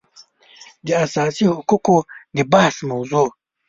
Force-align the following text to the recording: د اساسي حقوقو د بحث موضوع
د 0.85 0.87
اساسي 1.05 1.45
حقوقو 1.55 1.97
د 2.35 2.37
بحث 2.53 2.75
موضوع 2.91 3.27